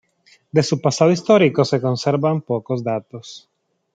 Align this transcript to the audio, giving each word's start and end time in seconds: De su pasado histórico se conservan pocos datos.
De 0.51 0.63
su 0.63 0.81
pasado 0.81 1.11
histórico 1.11 1.63
se 1.63 1.79
conservan 1.79 2.41
pocos 2.41 2.83
datos. 2.83 3.47